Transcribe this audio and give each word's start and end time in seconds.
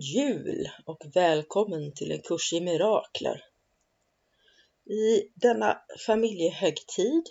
God 0.00 0.06
jul 0.06 0.70
och 0.84 1.02
välkommen 1.14 1.92
till 1.92 2.12
en 2.12 2.22
kurs 2.22 2.52
i 2.52 2.60
mirakler. 2.60 3.44
I 4.84 5.28
denna 5.34 5.82
familjehögtid 6.06 7.22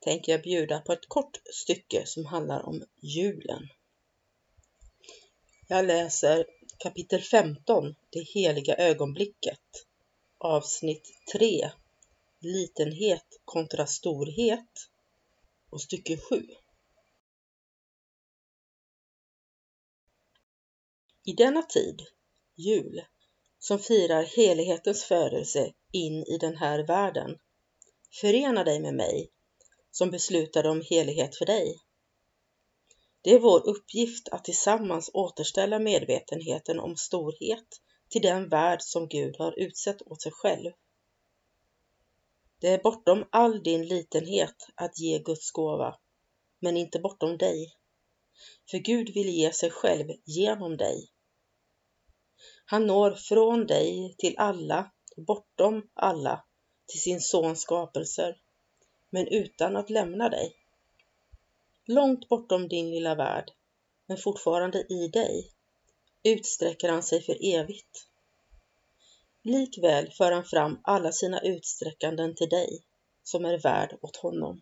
tänker 0.00 0.32
jag 0.32 0.42
bjuda 0.42 0.80
på 0.80 0.92
ett 0.92 1.08
kort 1.08 1.40
stycke 1.52 2.06
som 2.06 2.26
handlar 2.26 2.62
om 2.62 2.84
julen. 3.00 3.68
Jag 5.68 5.86
läser 5.86 6.46
kapitel 6.78 7.20
15, 7.20 7.94
Det 8.10 8.22
heliga 8.22 8.74
ögonblicket, 8.74 9.86
avsnitt 10.38 11.12
3, 11.32 11.70
Litenhet 12.40 13.40
kontra 13.44 13.86
storhet 13.86 14.88
och 15.70 15.80
stycke 15.80 16.16
7. 16.16 16.46
I 21.26 21.32
denna 21.32 21.62
tid, 21.62 22.02
jul, 22.54 23.04
som 23.58 23.78
firar 23.78 24.22
helighetens 24.22 25.04
födelse 25.04 25.72
in 25.92 26.24
i 26.24 26.38
den 26.38 26.56
här 26.56 26.86
världen, 26.86 27.38
förena 28.20 28.64
dig 28.64 28.80
med 28.80 28.94
mig 28.94 29.30
som 29.90 30.10
beslutade 30.10 30.68
om 30.68 30.82
helighet 30.90 31.36
för 31.36 31.46
dig. 31.46 31.78
Det 33.22 33.30
är 33.30 33.38
vår 33.38 33.68
uppgift 33.68 34.28
att 34.28 34.44
tillsammans 34.44 35.10
återställa 35.14 35.78
medvetenheten 35.78 36.80
om 36.80 36.96
storhet 36.96 37.80
till 38.08 38.22
den 38.22 38.48
värld 38.48 38.82
som 38.82 39.08
Gud 39.08 39.36
har 39.38 39.58
utsett 39.58 40.02
åt 40.02 40.22
sig 40.22 40.32
själv. 40.32 40.70
Det 42.60 42.68
är 42.68 42.82
bortom 42.82 43.24
all 43.30 43.62
din 43.62 43.86
litenhet 43.86 44.66
att 44.74 44.98
ge 44.98 45.18
Guds 45.18 45.50
gåva, 45.50 45.98
men 46.60 46.76
inte 46.76 46.98
bortom 46.98 47.38
dig. 47.38 47.72
För 48.70 48.78
Gud 48.78 49.14
vill 49.14 49.28
ge 49.28 49.52
sig 49.52 49.70
själv 49.70 50.08
genom 50.24 50.76
dig 50.76 51.10
han 52.64 52.86
når 52.86 53.10
från 53.10 53.66
dig 53.66 54.14
till 54.18 54.34
alla, 54.38 54.90
bortom 55.16 55.88
alla, 55.94 56.44
till 56.86 57.00
sin 57.00 57.20
sons 57.20 57.60
skapelser, 57.60 58.40
men 59.10 59.28
utan 59.28 59.76
att 59.76 59.90
lämna 59.90 60.28
dig. 60.28 60.56
Långt 61.86 62.28
bortom 62.28 62.68
din 62.68 62.90
lilla 62.90 63.14
värld, 63.14 63.50
men 64.06 64.18
fortfarande 64.18 64.86
i 64.92 65.08
dig, 65.08 65.50
utsträcker 66.22 66.88
han 66.88 67.02
sig 67.02 67.22
för 67.22 67.36
evigt. 67.54 68.08
Likväl 69.42 70.10
för 70.10 70.32
han 70.32 70.44
fram 70.44 70.80
alla 70.84 71.12
sina 71.12 71.40
utsträckanden 71.40 72.34
till 72.34 72.48
dig, 72.48 72.84
som 73.22 73.44
är 73.44 73.58
värd 73.58 73.98
åt 74.00 74.16
honom. 74.16 74.60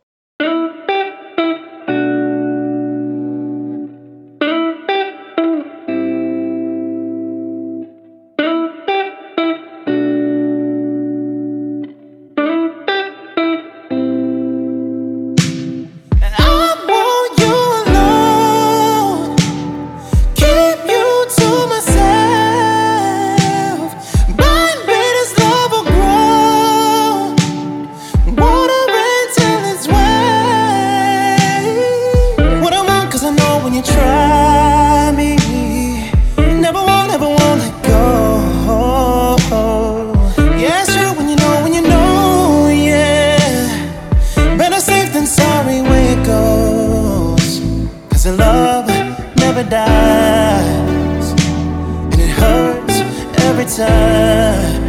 Time. 53.76 54.82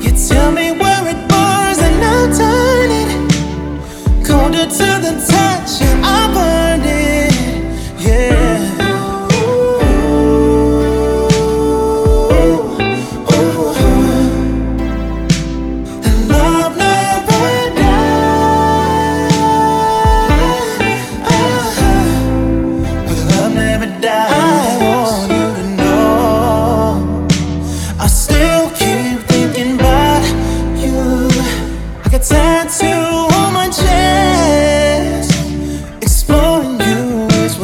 You 0.00 0.10
tell 0.28 0.52
me 0.52 0.72
where 0.72 1.08
it 1.08 1.28
burns 1.28 1.78
and 1.78 2.04
I'll 2.04 2.30
turn 2.36 2.90
it 3.00 4.26
colder 4.26 4.66
to 4.66 4.86
the 5.04 5.26
touch. 5.26 5.34
I 5.34 5.43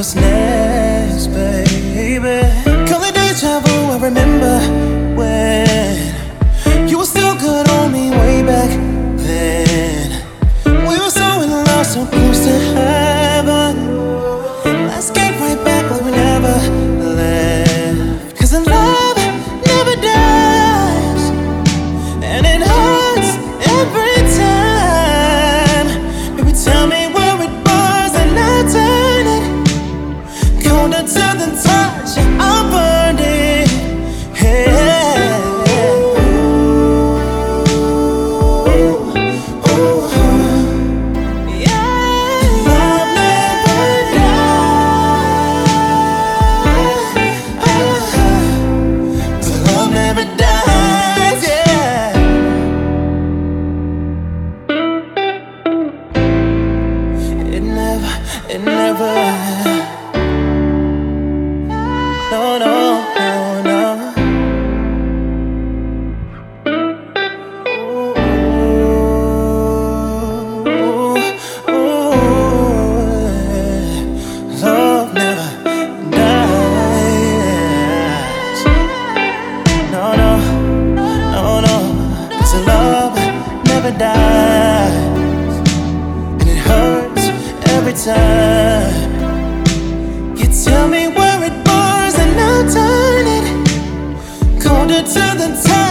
what's 0.00 0.14
next, 0.14 1.26
baby. 1.26 2.69
It 58.52 58.60
never. 58.62 59.14
No, 62.32 62.58
no, 62.58 62.74
no, 63.14 63.62
no. 63.62 63.84
Love 74.62 75.14
never 75.14 75.48
dies. 76.10 76.60
No, 79.92 80.04
no, 80.20 80.30
no, 81.36 81.44
love 82.66 83.14
never 83.64 83.92
dies. 83.96 84.40
to 94.91 95.04
the 95.04 95.63
top. 95.65 95.90